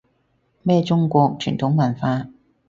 [0.63, 2.25] 咩中國傳統文化